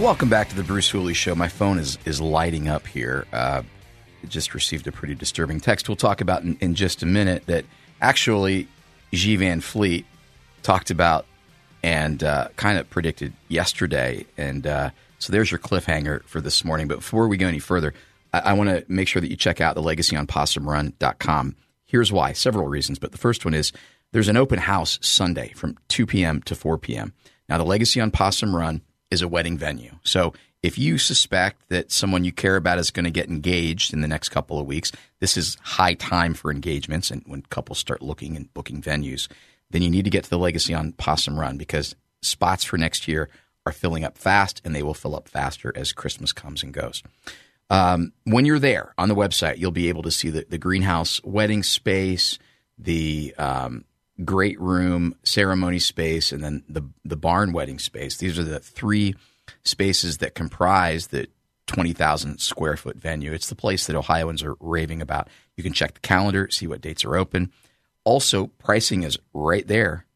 Welcome 0.00 0.28
back 0.28 0.48
to 0.48 0.56
the 0.56 0.64
Bruce 0.64 0.88
Hooley 0.88 1.14
Show. 1.14 1.36
My 1.36 1.46
phone 1.46 1.78
is 1.78 1.98
is 2.04 2.20
lighting 2.20 2.66
up 2.66 2.84
here. 2.88 3.28
Uh, 3.32 3.62
just 4.26 4.54
received 4.54 4.88
a 4.88 4.92
pretty 4.92 5.14
disturbing 5.14 5.60
text. 5.60 5.88
We'll 5.88 5.94
talk 5.94 6.20
about 6.20 6.42
in, 6.42 6.56
in 6.60 6.74
just 6.74 7.04
a 7.04 7.06
minute 7.06 7.46
that 7.46 7.64
actually, 8.00 8.68
Xi 9.12 9.36
Van 9.36 9.60
Fleet 9.60 10.06
talked 10.62 10.90
about 10.90 11.26
and 11.82 12.22
uh, 12.24 12.48
kind 12.56 12.78
of 12.78 12.90
predicted 12.90 13.32
yesterday. 13.48 14.26
And 14.36 14.66
uh, 14.66 14.90
so 15.18 15.32
there's 15.32 15.50
your 15.50 15.60
cliffhanger 15.60 16.24
for 16.24 16.40
this 16.40 16.64
morning. 16.64 16.88
But 16.88 16.98
before 16.98 17.28
we 17.28 17.36
go 17.36 17.46
any 17.46 17.58
further, 17.58 17.94
I, 18.32 18.38
I 18.40 18.52
want 18.54 18.70
to 18.70 18.84
make 18.88 19.08
sure 19.08 19.20
that 19.20 19.30
you 19.30 19.36
check 19.36 19.60
out 19.60 19.74
the 19.74 19.82
legacyonpossumrun.com. 19.82 21.56
Here's 21.84 22.12
why 22.12 22.32
several 22.32 22.66
reasons. 22.66 22.98
But 22.98 23.12
the 23.12 23.18
first 23.18 23.44
one 23.44 23.54
is 23.54 23.72
there's 24.12 24.28
an 24.28 24.36
open 24.36 24.58
house 24.58 24.98
Sunday 25.02 25.52
from 25.54 25.76
2 25.88 26.06
p.m. 26.06 26.42
to 26.42 26.54
4 26.54 26.78
p.m. 26.78 27.12
Now, 27.48 27.58
the 27.58 27.64
Legacy 27.64 28.00
on 28.00 28.10
Possum 28.10 28.54
Run 28.54 28.82
is 29.10 29.22
a 29.22 29.28
wedding 29.28 29.56
venue. 29.56 29.92
So 30.02 30.32
if 30.66 30.76
you 30.76 30.98
suspect 30.98 31.68
that 31.68 31.92
someone 31.92 32.24
you 32.24 32.32
care 32.32 32.56
about 32.56 32.80
is 32.80 32.90
going 32.90 33.04
to 33.04 33.10
get 33.10 33.28
engaged 33.28 33.92
in 33.92 34.00
the 34.00 34.08
next 34.08 34.30
couple 34.30 34.58
of 34.58 34.66
weeks, 34.66 34.90
this 35.20 35.36
is 35.36 35.56
high 35.62 35.94
time 35.94 36.34
for 36.34 36.50
engagements. 36.50 37.12
And 37.12 37.22
when 37.24 37.42
couples 37.42 37.78
start 37.78 38.02
looking 38.02 38.36
and 38.36 38.52
booking 38.52 38.82
venues, 38.82 39.28
then 39.70 39.82
you 39.82 39.90
need 39.90 40.06
to 40.06 40.10
get 40.10 40.24
to 40.24 40.30
the 40.30 40.38
Legacy 40.38 40.74
on 40.74 40.90
Possum 40.90 41.38
Run 41.38 41.56
because 41.56 41.94
spots 42.20 42.64
for 42.64 42.76
next 42.78 43.06
year 43.06 43.28
are 43.64 43.70
filling 43.70 44.02
up 44.02 44.18
fast 44.18 44.60
and 44.64 44.74
they 44.74 44.82
will 44.82 44.92
fill 44.92 45.14
up 45.14 45.28
faster 45.28 45.72
as 45.76 45.92
Christmas 45.92 46.32
comes 46.32 46.64
and 46.64 46.74
goes. 46.74 47.00
Um, 47.70 48.12
when 48.24 48.44
you're 48.44 48.58
there 48.58 48.92
on 48.98 49.08
the 49.08 49.14
website, 49.14 49.58
you'll 49.58 49.70
be 49.70 49.88
able 49.88 50.02
to 50.02 50.10
see 50.10 50.30
the, 50.30 50.46
the 50.48 50.58
greenhouse 50.58 51.22
wedding 51.22 51.62
space, 51.62 52.40
the 52.76 53.32
um, 53.38 53.84
great 54.24 54.60
room 54.60 55.14
ceremony 55.22 55.78
space, 55.78 56.32
and 56.32 56.42
then 56.42 56.64
the 56.68 56.82
the 57.04 57.16
barn 57.16 57.52
wedding 57.52 57.78
space. 57.78 58.16
These 58.16 58.36
are 58.36 58.44
the 58.44 58.58
three 58.58 59.14
spaces 59.64 60.18
that 60.18 60.34
comprise 60.34 61.08
the 61.08 61.28
20,000 61.66 62.38
square 62.38 62.76
foot 62.76 62.96
venue. 62.96 63.32
It's 63.32 63.48
the 63.48 63.54
place 63.54 63.86
that 63.86 63.96
Ohioans 63.96 64.42
are 64.42 64.56
raving 64.60 65.02
about. 65.02 65.28
You 65.56 65.62
can 65.62 65.72
check 65.72 65.94
the 65.94 66.00
calendar, 66.00 66.48
see 66.50 66.66
what 66.66 66.80
dates 66.80 67.04
are 67.04 67.16
open. 67.16 67.52
Also, 68.04 68.46
pricing 68.58 69.02
is 69.02 69.18
right 69.34 69.66
there, 69.66 70.06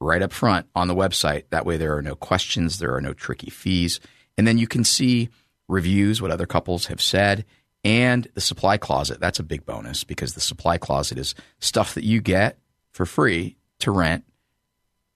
right 0.00 0.22
up 0.22 0.32
front 0.32 0.66
on 0.74 0.88
the 0.88 0.94
website. 0.94 1.44
That 1.50 1.66
way, 1.66 1.76
there 1.76 1.96
are 1.96 2.02
no 2.02 2.14
questions, 2.14 2.78
there 2.78 2.94
are 2.94 3.02
no 3.02 3.12
tricky 3.12 3.50
fees. 3.50 4.00
And 4.38 4.46
then 4.46 4.58
you 4.58 4.66
can 4.66 4.84
see 4.84 5.28
reviews, 5.68 6.20
what 6.22 6.30
other 6.30 6.46
couples 6.46 6.86
have 6.86 7.02
said, 7.02 7.44
and 7.84 8.26
the 8.34 8.40
supply 8.40 8.78
closet. 8.78 9.20
That's 9.20 9.38
a 9.38 9.44
big 9.44 9.66
bonus 9.66 10.04
because 10.04 10.32
the 10.32 10.40
supply 10.40 10.78
closet 10.78 11.18
is 11.18 11.34
stuff 11.60 11.94
that 11.94 12.04
you 12.04 12.20
get 12.20 12.58
for 12.90 13.04
free 13.04 13.56
to 13.80 13.90
rent 13.90 14.24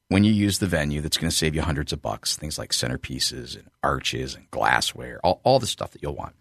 when 0.08 0.24
you 0.24 0.32
use 0.32 0.58
the 0.58 0.66
venue 0.66 1.00
that's 1.00 1.16
going 1.16 1.30
to 1.30 1.36
save 1.36 1.54
you 1.54 1.62
hundreds 1.62 1.92
of 1.92 2.02
bucks, 2.02 2.36
things 2.36 2.58
like 2.58 2.70
centerpieces 2.70 3.54
and 3.54 3.68
arches 3.82 4.34
and 4.34 4.50
glassware, 4.50 5.20
all, 5.22 5.40
all 5.44 5.58
the 5.58 5.66
stuff 5.66 5.92
that 5.92 6.02
you'll 6.02 6.14
want. 6.14 6.34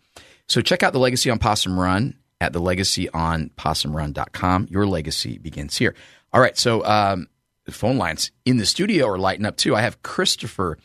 So 0.47 0.61
check 0.61 0.83
out 0.83 0.93
the 0.93 0.99
Legacy 0.99 1.29
on 1.29 1.39
Possum 1.39 1.77
Run 1.79 2.15
at 2.39 2.53
the 2.53 2.61
legacyonpossumrun.com. 2.61 4.67
Your 4.69 4.87
legacy 4.87 5.37
begins 5.37 5.75
here. 5.77 5.95
All 6.31 6.39
right, 6.41 6.57
so 6.57 6.85
um, 6.85 7.27
the 7.65 7.73
phone 7.73 7.97
lines 7.97 8.31
in 8.45 8.55
the 8.57 8.65
studio 8.65 9.07
are 9.07 9.17
lighting 9.17 9.45
up 9.45 9.57
too. 9.57 9.75
I 9.75 9.81
have 9.81 10.01
Christopher 10.01 10.77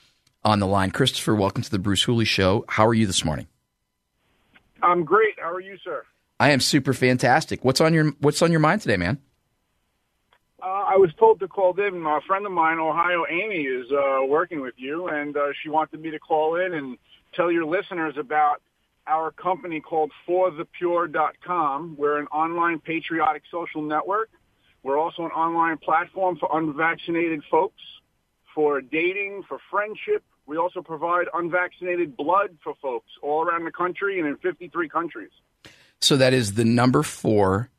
on 0.45 0.59
the 0.59 0.67
line. 0.67 0.91
Christopher, 0.91 1.37
welcome 1.37 1.63
to 1.63 1.71
the 1.71 1.79
Bruce 1.79 2.03
Hooley 2.03 2.25
Show. 2.25 2.65
How 2.69 2.85
are 2.87 2.95
you 2.95 3.07
this 3.07 3.25
morning? 3.25 3.47
I'm 4.83 5.05
great. 5.05 5.35
How 5.39 5.53
are 5.53 5.61
you, 5.61 5.77
sir? 5.85 6.03
I 6.41 6.51
am 6.51 6.59
super 6.59 6.93
fantastic. 6.93 7.65
What's 7.65 7.81
on 7.81 7.95
your 7.95 8.11
What's 8.19 8.43
on 8.43 8.51
your 8.51 8.61
mind 8.61 8.81
today, 8.81 8.97
man? 8.97 9.21
I 10.93 10.97
was 10.97 11.11
told 11.19 11.41
to 11.41 11.49
call 11.49 11.73
in. 11.81 12.05
A 12.05 12.21
friend 12.27 12.45
of 12.45 12.53
mine, 12.53 12.79
Ohio 12.79 13.25
Amy, 13.31 13.63
is 13.63 13.87
uh, 13.91 14.27
working 14.27 14.61
with 14.61 14.75
you, 14.77 15.09
and 15.09 15.35
uh, 15.35 15.47
she 15.63 15.71
wanted 15.71 16.03
me 16.03 16.11
to 16.11 16.19
call 16.19 16.57
in 16.57 16.75
and 16.75 16.99
tell 17.33 17.51
your 17.51 17.65
listeners 17.65 18.17
about 18.19 18.61
our 19.07 19.31
company 19.31 19.81
called 19.81 20.13
ForThePure.com. 20.29 21.97
We're 21.97 22.19
an 22.19 22.27
online 22.27 22.79
patriotic 22.79 23.43
social 23.51 23.81
network. 23.81 24.29
We're 24.83 24.99
also 24.99 25.25
an 25.25 25.31
online 25.31 25.79
platform 25.79 26.37
for 26.37 26.51
unvaccinated 26.53 27.43
folks, 27.51 27.81
for 28.55 28.83
dating, 28.83 29.45
for 29.49 29.59
friendship. 29.71 30.23
We 30.45 30.59
also 30.59 30.83
provide 30.83 31.25
unvaccinated 31.33 32.19
blood 32.19 32.59
for 32.63 32.75
folks 32.83 33.09
all 33.23 33.45
around 33.45 33.65
the 33.65 33.73
country 33.73 34.19
and 34.19 34.29
in 34.29 34.37
53 34.37 34.91
countries. 34.91 35.31
So 36.03 36.19
that 36.19 36.35
is 36.35 36.53
the 36.53 36.67
number 36.67 37.03
four 37.03 37.71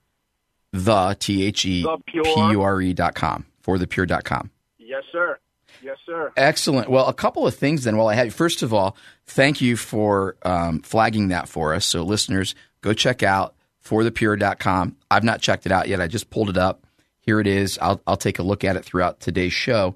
the 0.73 1.15
T 1.19 1.45
H 1.45 1.65
E 1.65 1.85
P 2.05 2.17
U 2.17 2.61
R 2.61 2.81
E 2.81 2.93
dot 2.93 3.15
com 3.15 3.45
for 3.61 3.77
the 3.77 3.87
pure 3.87 4.05
dot 4.05 4.25
com. 4.25 4.49
Yes, 4.77 5.03
sir. 5.11 5.39
Yes, 5.81 5.97
sir. 6.05 6.31
Excellent. 6.35 6.89
Well, 6.89 7.07
a 7.07 7.13
couple 7.13 7.47
of 7.47 7.55
things 7.55 7.83
then 7.83 7.97
while 7.97 8.07
I 8.07 8.15
have 8.15 8.25
you. 8.25 8.31
First 8.31 8.63
of 8.63 8.73
all, 8.73 8.97
thank 9.25 9.61
you 9.61 9.77
for 9.77 10.35
um, 10.43 10.81
flagging 10.81 11.29
that 11.29 11.47
for 11.47 11.73
us. 11.73 11.85
So, 11.85 12.03
listeners, 12.03 12.55
go 12.81 12.93
check 12.93 13.21
out 13.21 13.55
for 13.79 14.03
the 14.03 14.11
pure.com. 14.11 14.95
I've 15.11 15.23
not 15.23 15.41
checked 15.41 15.65
it 15.65 15.71
out 15.71 15.87
yet. 15.87 15.99
I 16.01 16.07
just 16.07 16.29
pulled 16.29 16.49
it 16.49 16.57
up. 16.57 16.85
Here 17.19 17.39
it 17.39 17.47
is. 17.47 17.77
I'll, 17.81 18.01
I'll 18.07 18.17
take 18.17 18.39
a 18.39 18.43
look 18.43 18.63
at 18.63 18.75
it 18.75 18.85
throughout 18.85 19.19
today's 19.19 19.53
show. 19.53 19.95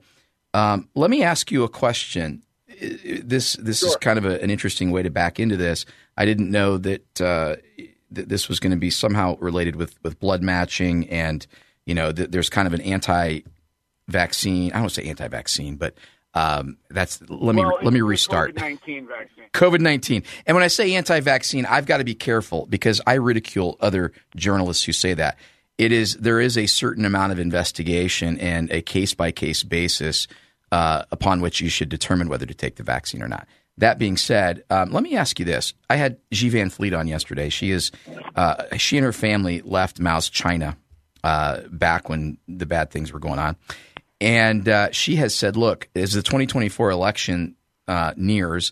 Um, 0.53 0.89
let 0.93 1.09
me 1.09 1.23
ask 1.23 1.51
you 1.51 1.63
a 1.63 1.69
question. 1.69 2.43
This 2.67 3.53
this 3.53 3.79
sure. 3.79 3.89
is 3.89 3.95
kind 3.95 4.19
of 4.19 4.25
a, 4.25 4.41
an 4.41 4.49
interesting 4.49 4.91
way 4.91 5.03
to 5.03 5.09
back 5.09 5.39
into 5.39 5.57
this. 5.57 5.85
I 6.15 6.25
didn't 6.25 6.51
know 6.51 6.77
that 6.77 7.21
uh, 7.21 7.55
that 8.11 8.29
this 8.29 8.47
was 8.49 8.59
going 8.59 8.71
to 8.71 8.77
be 8.77 8.89
somehow 8.89 9.37
related 9.39 9.75
with 9.75 9.95
with 10.03 10.19
blood 10.19 10.41
matching, 10.41 11.07
and 11.09 11.45
you 11.85 11.93
know, 11.93 12.11
th- 12.11 12.29
there's 12.29 12.49
kind 12.49 12.67
of 12.67 12.73
an 12.73 12.81
anti-vaccine. 12.81 14.71
I 14.73 14.79
don't 14.79 14.89
say 14.89 15.03
anti-vaccine, 15.03 15.75
but 15.75 15.95
um, 16.33 16.77
that's 16.89 17.21
let 17.29 17.55
me 17.55 17.63
well, 17.63 17.77
let 17.81 17.93
me 17.93 18.01
restart. 18.01 18.55
COVID 18.55 18.59
nineteen 18.59 19.07
vaccine. 19.07 19.43
COVID 19.53 19.79
nineteen, 19.79 20.23
and 20.45 20.55
when 20.55 20.63
I 20.63 20.67
say 20.67 20.93
anti-vaccine, 20.95 21.65
I've 21.65 21.85
got 21.85 21.97
to 21.97 22.03
be 22.03 22.15
careful 22.15 22.65
because 22.67 23.01
I 23.07 23.15
ridicule 23.15 23.77
other 23.79 24.11
journalists 24.35 24.83
who 24.83 24.93
say 24.93 25.13
that. 25.15 25.37
It 25.77 25.91
is 25.91 26.15
there 26.15 26.39
is 26.39 26.57
a 26.57 26.65
certain 26.65 27.05
amount 27.05 27.31
of 27.33 27.39
investigation 27.39 28.39
and 28.39 28.71
a 28.71 28.81
case 28.81 29.13
by 29.13 29.31
case 29.31 29.63
basis 29.63 30.27
uh, 30.71 31.03
upon 31.11 31.41
which 31.41 31.61
you 31.61 31.69
should 31.69 31.89
determine 31.89 32.29
whether 32.29 32.45
to 32.45 32.53
take 32.53 32.75
the 32.75 32.83
vaccine 32.83 33.21
or 33.21 33.27
not. 33.27 33.47
That 33.77 33.99
being 33.99 34.17
said, 34.17 34.63
um, 34.69 34.91
let 34.91 35.03
me 35.03 35.15
ask 35.15 35.39
you 35.39 35.45
this: 35.45 35.73
I 35.89 35.95
had 35.95 36.17
Xi 36.31 36.49
Van 36.49 36.69
Fleet 36.69 36.93
on 36.93 37.07
yesterday. 37.07 37.49
She 37.49 37.71
is 37.71 37.91
uh, 38.35 38.77
she 38.77 38.97
and 38.97 39.05
her 39.05 39.13
family 39.13 39.61
left 39.61 39.99
Mao's 39.99 40.29
China 40.29 40.77
uh, 41.23 41.61
back 41.69 42.09
when 42.09 42.37
the 42.47 42.65
bad 42.65 42.91
things 42.91 43.11
were 43.11 43.19
going 43.19 43.39
on, 43.39 43.55
and 44.19 44.67
uh, 44.67 44.91
she 44.91 45.15
has 45.17 45.35
said, 45.35 45.55
"Look, 45.57 45.89
as 45.95 46.13
the 46.13 46.21
2024 46.21 46.91
election 46.91 47.55
uh, 47.87 48.13
nears." 48.15 48.71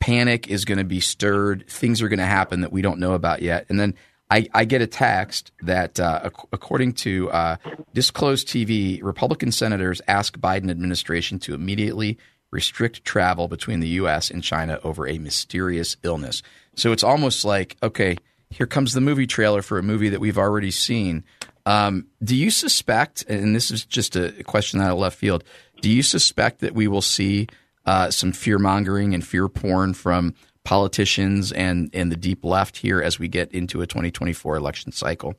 Panic 0.00 0.46
is 0.46 0.64
going 0.64 0.78
to 0.78 0.84
be 0.84 1.00
stirred. 1.00 1.68
Things 1.68 2.02
are 2.02 2.08
going 2.08 2.20
to 2.20 2.24
happen 2.24 2.60
that 2.60 2.70
we 2.70 2.82
don't 2.82 3.00
know 3.00 3.14
about 3.14 3.42
yet. 3.42 3.66
And 3.68 3.80
then 3.80 3.94
I, 4.30 4.46
I 4.54 4.64
get 4.64 4.82
a 4.82 4.86
text 4.86 5.52
that, 5.62 5.98
uh, 5.98 6.30
according 6.52 6.92
to 6.94 7.30
uh, 7.30 7.56
Disclosed 7.94 8.46
TV, 8.48 9.02
Republican 9.02 9.52
senators 9.52 10.00
ask 10.06 10.38
Biden 10.38 10.70
administration 10.70 11.38
to 11.40 11.54
immediately 11.54 12.18
restrict 12.50 13.04
travel 13.04 13.48
between 13.48 13.80
the 13.80 13.88
U.S. 13.88 14.30
and 14.30 14.42
China 14.42 14.80
over 14.82 15.06
a 15.06 15.18
mysterious 15.18 15.96
illness. 16.02 16.42
So 16.74 16.92
it's 16.92 17.04
almost 17.04 17.44
like, 17.44 17.76
okay, 17.82 18.16
here 18.50 18.66
comes 18.66 18.94
the 18.94 19.00
movie 19.00 19.26
trailer 19.26 19.62
for 19.62 19.78
a 19.78 19.82
movie 19.82 20.08
that 20.08 20.20
we've 20.20 20.38
already 20.38 20.70
seen. 20.70 21.24
Um, 21.66 22.06
do 22.22 22.34
you 22.34 22.50
suspect, 22.50 23.24
and 23.28 23.54
this 23.54 23.70
is 23.70 23.84
just 23.84 24.16
a 24.16 24.32
question 24.44 24.80
out 24.80 24.92
of 24.92 24.98
left 24.98 25.18
field, 25.18 25.44
do 25.82 25.90
you 25.90 26.02
suspect 26.02 26.60
that 26.60 26.74
we 26.74 26.88
will 26.88 27.02
see 27.02 27.48
uh, 27.84 28.10
some 28.10 28.32
fear 28.32 28.58
mongering 28.58 29.14
and 29.14 29.26
fear 29.26 29.48
porn 29.48 29.92
from 29.94 30.34
politicians 30.64 31.52
and, 31.52 31.90
and 31.92 32.10
the 32.10 32.16
deep 32.16 32.44
left 32.44 32.78
here 32.78 33.02
as 33.02 33.18
we 33.18 33.28
get 33.28 33.52
into 33.52 33.82
a 33.82 33.86
2024 33.86 34.56
election 34.56 34.92
cycle? 34.92 35.34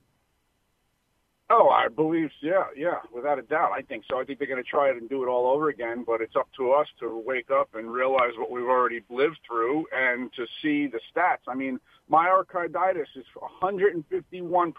Oh, 1.51 1.69
I 1.69 1.87
believe, 1.87 2.29
yeah, 2.41 2.65
yeah, 2.75 2.99
without 3.11 3.39
a 3.39 3.41
doubt. 3.41 3.71
I 3.75 3.81
think 3.81 4.03
so. 4.09 4.19
I 4.19 4.23
think 4.23 4.37
they're 4.37 4.47
going 4.47 4.63
to 4.63 4.69
try 4.69 4.89
it 4.89 4.97
and 4.97 5.09
do 5.09 5.23
it 5.23 5.27
all 5.27 5.51
over 5.51 5.69
again, 5.69 6.03
but 6.05 6.21
it's 6.21 6.35
up 6.35 6.47
to 6.57 6.73
us 6.73 6.85
to 6.99 7.23
wake 7.25 7.49
up 7.49 7.69
and 7.73 7.91
realize 7.91 8.33
what 8.37 8.51
we've 8.51 8.65
already 8.65 9.01
lived 9.09 9.39
through 9.47 9.87
and 9.91 10.31
to 10.33 10.45
see 10.61 10.85
the 10.85 10.99
stats. 11.11 11.39
I 11.47 11.55
mean, 11.55 11.79
myocarditis 12.11 13.07
is 13.15 13.25
151% 13.63 14.73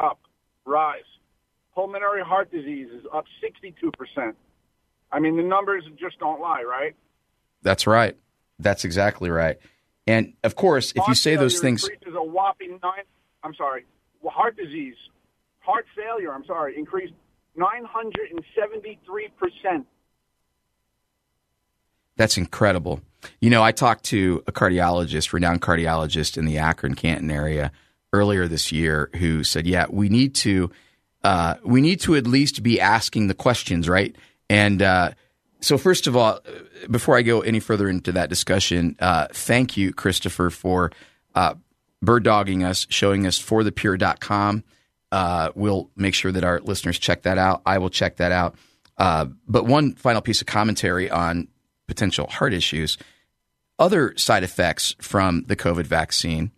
up, 0.00 0.18
rise. 0.64 1.02
Pulmonary 1.76 2.24
heart 2.24 2.50
disease 2.50 2.88
is 2.92 3.04
up 3.14 3.26
62%. 3.40 4.34
I 5.12 5.20
mean, 5.20 5.36
the 5.36 5.44
numbers 5.44 5.84
just 5.96 6.18
don't 6.18 6.40
lie, 6.40 6.64
right? 6.64 6.96
That's 7.62 7.86
right. 7.86 8.16
That's 8.58 8.84
exactly 8.84 9.30
right. 9.30 9.58
And 10.08 10.32
of 10.42 10.56
course, 10.56 10.92
if 10.96 11.06
you 11.06 11.14
say 11.14 11.36
those 11.36 11.60
things, 11.60 11.84
is 11.84 12.14
a 12.16 12.22
whopping 12.22 12.80
nine. 12.82 13.04
I'm 13.44 13.54
sorry, 13.54 13.84
heart 14.24 14.56
disease 14.56 14.96
heart 15.70 15.86
failure, 15.96 16.34
I'm 16.34 16.44
sorry, 16.44 16.76
increased 16.76 17.14
973%. 17.56 19.84
That's 22.16 22.36
incredible. 22.36 23.00
You 23.40 23.50
know, 23.50 23.62
I 23.62 23.72
talked 23.72 24.04
to 24.06 24.42
a 24.46 24.52
cardiologist, 24.52 25.32
renowned 25.32 25.62
cardiologist 25.62 26.36
in 26.36 26.44
the 26.44 26.58
Akron 26.58 26.94
Canton 26.94 27.30
area 27.30 27.72
earlier 28.12 28.48
this 28.48 28.72
year 28.72 29.10
who 29.16 29.44
said, 29.44 29.66
"Yeah, 29.66 29.86
we 29.88 30.08
need 30.08 30.34
to 30.36 30.70
uh, 31.22 31.54
we 31.64 31.80
need 31.80 32.00
to 32.00 32.16
at 32.16 32.26
least 32.26 32.62
be 32.62 32.80
asking 32.80 33.28
the 33.28 33.34
questions, 33.34 33.88
right?" 33.88 34.14
And 34.48 34.82
uh, 34.82 35.12
so, 35.60 35.78
first 35.78 36.06
of 36.06 36.16
all, 36.16 36.40
before 36.90 37.16
I 37.16 37.22
go 37.22 37.40
any 37.40 37.60
further 37.60 37.88
into 37.88 38.12
that 38.12 38.28
discussion, 38.28 38.96
uh, 38.98 39.28
thank 39.32 39.76
you, 39.76 39.92
Christopher, 39.92 40.50
for 40.50 40.90
uh, 41.34 41.54
bird 42.02 42.24
dogging 42.24 42.64
us, 42.64 42.86
showing 42.90 43.26
us 43.26 43.38
forthepure.com 43.38 44.64
uh, 45.12 45.50
we'll 45.54 45.90
make 45.96 46.14
sure 46.14 46.32
that 46.32 46.44
our 46.44 46.60
listeners 46.60 46.98
check 46.98 47.22
that 47.22 47.38
out. 47.38 47.62
I 47.66 47.78
will 47.78 47.90
check 47.90 48.16
that 48.16 48.32
out. 48.32 48.54
Uh, 48.96 49.26
but 49.48 49.64
one 49.64 49.94
final 49.94 50.20
piece 50.20 50.40
of 50.40 50.46
commentary 50.46 51.10
on 51.10 51.48
potential 51.86 52.26
heart 52.28 52.54
issues. 52.54 52.98
Other 53.78 54.16
side 54.16 54.44
effects 54.44 54.94
from 55.00 55.44
the 55.46 55.56
COVID 55.56 55.86
vaccine, 55.86 56.52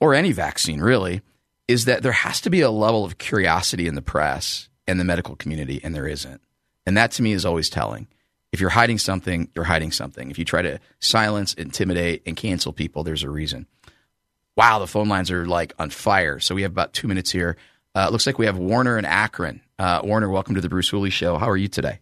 or 0.00 0.14
any 0.14 0.32
vaccine 0.32 0.80
really, 0.80 1.22
is 1.68 1.84
that 1.84 2.02
there 2.02 2.12
has 2.12 2.40
to 2.42 2.50
be 2.50 2.60
a 2.60 2.70
level 2.70 3.04
of 3.04 3.18
curiosity 3.18 3.86
in 3.86 3.94
the 3.94 4.02
press 4.02 4.68
and 4.86 4.98
the 4.98 5.04
medical 5.04 5.36
community, 5.36 5.80
and 5.82 5.94
there 5.94 6.08
isn't. 6.08 6.40
And 6.84 6.96
that 6.96 7.12
to 7.12 7.22
me 7.22 7.32
is 7.32 7.46
always 7.46 7.70
telling. 7.70 8.08
If 8.52 8.60
you're 8.60 8.70
hiding 8.70 8.98
something, 8.98 9.48
you're 9.54 9.64
hiding 9.64 9.92
something. 9.92 10.30
If 10.30 10.38
you 10.38 10.44
try 10.44 10.62
to 10.62 10.80
silence, 10.98 11.54
intimidate, 11.54 12.22
and 12.26 12.36
cancel 12.36 12.72
people, 12.72 13.04
there's 13.04 13.22
a 13.22 13.30
reason. 13.30 13.66
Wow, 14.56 14.80
the 14.80 14.88
phone 14.88 15.08
lines 15.08 15.30
are 15.30 15.46
like 15.46 15.72
on 15.78 15.90
fire. 15.90 16.40
So 16.40 16.56
we 16.56 16.62
have 16.62 16.72
about 16.72 16.92
two 16.92 17.06
minutes 17.06 17.30
here. 17.30 17.56
Uh, 17.94 18.08
looks 18.10 18.26
like 18.26 18.38
we 18.38 18.46
have 18.46 18.56
Warner 18.56 18.96
and 18.96 19.06
Akron. 19.06 19.60
Uh, 19.78 20.00
Warner, 20.04 20.28
welcome 20.28 20.54
to 20.54 20.60
the 20.60 20.68
Bruce 20.68 20.88
Hooley 20.88 21.10
Show. 21.10 21.38
How 21.38 21.50
are 21.50 21.56
you 21.56 21.66
today? 21.66 21.98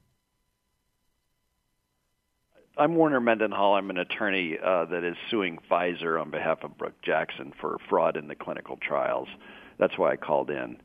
I'm 2.76 2.94
Warner 2.94 3.20
Mendenhall. 3.20 3.74
I'm 3.74 3.88
an 3.88 3.96
attorney 3.96 4.58
uh, 4.62 4.84
that 4.84 5.02
is 5.02 5.16
suing 5.30 5.58
Pfizer 5.70 6.20
on 6.20 6.30
behalf 6.30 6.58
of 6.62 6.76
Brook 6.76 6.92
Jackson 7.02 7.54
for 7.58 7.78
fraud 7.88 8.16
in 8.16 8.28
the 8.28 8.34
clinical 8.34 8.76
trials. 8.76 9.28
That's 9.78 9.96
why 9.96 10.12
I 10.12 10.16
called 10.16 10.50
in. 10.50 10.76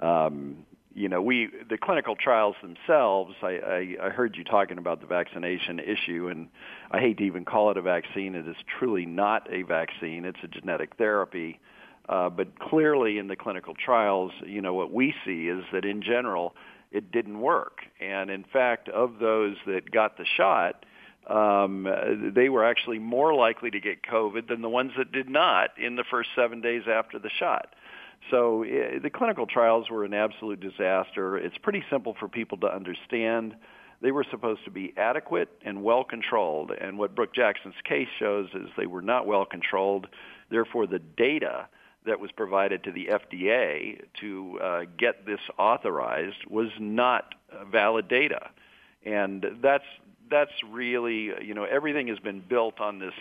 Um, 0.00 0.64
you 0.94 1.08
know, 1.08 1.20
we 1.20 1.50
the 1.68 1.76
clinical 1.76 2.16
trials 2.16 2.56
themselves. 2.62 3.34
I, 3.42 3.96
I, 4.00 4.06
I 4.06 4.08
heard 4.08 4.34
you 4.36 4.44
talking 4.44 4.78
about 4.78 5.00
the 5.00 5.06
vaccination 5.06 5.78
issue, 5.78 6.28
and 6.28 6.48
I 6.90 7.00
hate 7.00 7.18
to 7.18 7.24
even 7.24 7.44
call 7.44 7.70
it 7.70 7.76
a 7.76 7.82
vaccine. 7.82 8.34
It 8.34 8.48
is 8.48 8.56
truly 8.78 9.04
not 9.04 9.46
a 9.52 9.62
vaccine. 9.62 10.24
It's 10.24 10.40
a 10.42 10.48
genetic 10.48 10.96
therapy 10.96 11.60
uh, 12.08 12.30
but 12.30 12.58
clearly, 12.58 13.18
in 13.18 13.28
the 13.28 13.36
clinical 13.36 13.74
trials, 13.74 14.32
you 14.46 14.62
know 14.62 14.74
what 14.74 14.92
we 14.92 15.14
see 15.24 15.48
is 15.48 15.64
that 15.72 15.84
in 15.84 16.02
general, 16.02 16.54
it 16.90 17.12
didn't 17.12 17.40
work. 17.40 17.80
And 18.00 18.30
in 18.30 18.44
fact, 18.44 18.88
of 18.88 19.18
those 19.18 19.56
that 19.66 19.90
got 19.90 20.16
the 20.16 20.24
shot, 20.36 20.86
um, 21.28 21.86
they 22.34 22.48
were 22.48 22.64
actually 22.64 22.98
more 22.98 23.34
likely 23.34 23.70
to 23.70 23.80
get 23.80 24.02
COVID 24.02 24.48
than 24.48 24.62
the 24.62 24.68
ones 24.68 24.92
that 24.96 25.12
did 25.12 25.28
not 25.28 25.70
in 25.78 25.96
the 25.96 26.04
first 26.10 26.30
seven 26.34 26.62
days 26.62 26.84
after 26.90 27.18
the 27.18 27.30
shot. 27.38 27.74
So 28.30 28.64
uh, 28.64 29.00
the 29.02 29.10
clinical 29.10 29.46
trials 29.46 29.90
were 29.90 30.04
an 30.04 30.14
absolute 30.14 30.60
disaster. 30.60 31.36
It's 31.36 31.58
pretty 31.58 31.84
simple 31.90 32.16
for 32.18 32.28
people 32.28 32.58
to 32.58 32.66
understand. 32.66 33.54
They 34.00 34.12
were 34.12 34.24
supposed 34.30 34.64
to 34.64 34.70
be 34.70 34.94
adequate 34.96 35.50
and 35.64 35.82
well 35.82 36.04
controlled. 36.04 36.70
And 36.70 36.98
what 36.98 37.14
Brook 37.14 37.34
Jackson's 37.34 37.74
case 37.84 38.08
shows 38.18 38.48
is 38.54 38.68
they 38.76 38.86
were 38.86 39.02
not 39.02 39.26
well 39.26 39.44
controlled. 39.44 40.06
Therefore, 40.50 40.86
the 40.86 41.00
data 41.00 41.68
that 42.06 42.20
was 42.20 42.30
provided 42.32 42.84
to 42.84 42.92
the 42.92 43.06
FDA 43.06 44.00
to 44.20 44.58
uh, 44.62 44.80
get 44.98 45.26
this 45.26 45.40
authorized 45.58 46.46
was 46.48 46.68
not 46.78 47.34
valid 47.70 48.08
data, 48.08 48.50
and 49.04 49.44
that's 49.62 49.84
that's 50.30 50.52
really 50.70 51.30
you 51.42 51.54
know 51.54 51.64
everything 51.64 52.08
has 52.08 52.18
been 52.18 52.40
built 52.40 52.80
on 52.80 52.98
this 52.98 53.14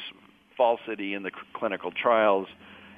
falsity 0.55 1.13
in 1.13 1.23
the 1.23 1.31
clinical 1.53 1.91
trials, 1.91 2.47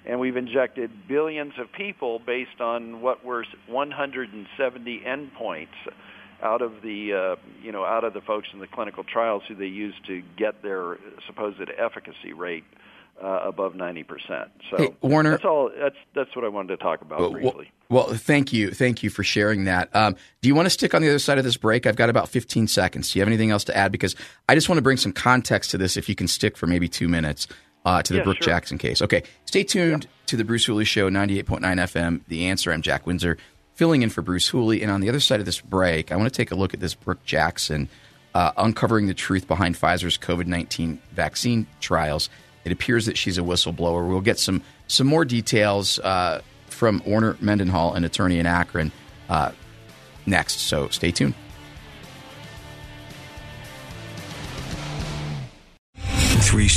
and 0.06 0.20
we've 0.20 0.38
injected 0.38 0.92
billions 1.08 1.54
of 1.58 1.72
people 1.72 2.20
based 2.20 2.62
on 2.62 3.02
what 3.02 3.24
were 3.24 3.46
170 3.68 5.02
endpoints 5.06 5.68
out 6.42 6.62
of 6.62 6.82
the 6.82 7.14
uh, 7.14 7.36
you 7.62 7.72
know 7.72 7.84
out 7.84 8.04
of 8.04 8.14
the 8.14 8.22
folks 8.22 8.48
in 8.54 8.60
the 8.60 8.68
clinical 8.68 9.04
trials 9.04 9.44
who 9.48 9.56
they 9.56 9.66
used 9.66 10.06
to 10.08 10.22
get 10.38 10.62
their 10.64 10.98
supposed 11.28 11.62
efficacy 11.78 12.34
rate 12.34 12.64
uh, 13.22 13.42
above 13.44 13.74
90%. 13.74 14.50
So 14.70 14.78
hey, 14.78 14.96
Warner, 15.02 15.32
that's 15.32 15.46
all. 15.46 15.72
That's 15.78 15.96
that's 16.16 16.36
what 16.36 16.46
I 16.46 16.48
wanted 16.48 16.78
to 16.78 16.78
talk 16.78 17.02
about 17.02 17.20
well, 17.20 17.32
briefly. 17.32 17.72
Well, 17.90 18.14
thank 18.14 18.54
you, 18.54 18.72
thank 18.72 19.04
you 19.04 19.10
for 19.10 19.24
sharing 19.24 19.66
that. 19.66 19.94
Um, 19.96 20.16
do 20.42 20.48
you 20.48 20.56
want 20.56 20.68
to 20.68 20.70
stick 20.70 20.94
on 20.94 21.02
the 21.02 21.10
other 21.10 21.20
side 21.20 21.38
of 21.38 21.44
this 21.44 21.58
break? 21.58 21.86
I've 21.86 21.96
got 21.96 22.10
about 22.10 22.30
15 22.30 22.68
seconds. 22.68 23.12
Do 23.12 23.20
you 23.20 23.22
have 23.22 23.28
anything 23.28 23.52
else 23.52 23.64
to 23.66 23.76
add? 23.76 23.92
Because 23.92 24.16
I 24.48 24.56
just 24.56 24.70
want 24.70 24.78
to 24.78 24.84
bring 24.84 24.98
some 24.98 25.12
context 25.12 25.72
to 25.72 25.78
this. 25.78 25.98
If 25.98 26.08
you 26.08 26.16
can 26.16 26.28
stick 26.28 26.56
for 26.56 26.68
maybe 26.68 26.88
two 26.88 27.08
minutes 27.08 27.48
uh, 27.86 28.02
to 28.04 28.14
the 28.14 28.20
yeah, 28.20 28.24
Brook 28.24 28.38
sure. 28.38 28.54
Jackson 28.54 28.78
case. 28.78 29.02
Okay, 29.02 29.24
stay 29.46 29.64
tuned 29.64 30.04
yeah. 30.04 30.10
to 30.28 30.38
the 30.38 30.44
Bruce 30.44 30.66
Hooley 30.66 30.86
Show, 30.86 31.10
98.9 31.10 31.62
FM. 31.62 32.22
The 32.28 32.46
Answer. 32.46 32.72
I'm 32.72 32.82
Jack 32.82 33.08
Windsor, 33.08 33.38
filling 33.74 34.02
in 34.02 34.10
for 34.10 34.22
Bruce 34.22 34.48
Hooley. 34.48 34.82
And 34.82 34.92
on 34.92 35.02
the 35.02 35.10
other 35.10 35.20
side 35.20 35.40
of 35.40 35.46
this 35.46 35.60
break, 35.60 36.12
I 36.12 36.16
want 36.16 36.32
to 36.32 36.38
take 36.38 36.52
a 36.52 36.56
look 36.56 36.74
at 36.74 36.80
this 36.80 36.94
Brook 36.94 37.24
Jackson. 37.26 37.90
Uh, 38.36 38.52
uncovering 38.58 39.08
the 39.08 39.16
truth 39.16 39.48
behind 39.48 39.74
Pfizer's 39.74 40.16
COVID 40.16 40.46
19 40.46 41.02
vaccine 41.14 41.66
trials. 41.80 42.30
It 42.66 42.72
appears 42.72 43.06
that 43.06 43.18
she's 43.18 43.38
a 43.38 43.42
whistleblower. 43.42 44.08
We'll 44.08 44.22
get 44.22 44.40
some 44.40 44.62
some 44.88 45.08
more 45.08 45.26
details 45.26 46.00
uh, 46.00 46.42
from 46.68 47.02
Warner 47.06 47.38
Mendenhall, 47.40 47.94
an 47.94 48.04
attorney 48.04 48.40
in 48.40 48.46
Akron, 48.46 48.92
uh, 49.30 49.52
next. 50.26 50.60
So 50.62 50.90
stay 50.90 51.12
tuned. 51.12 51.36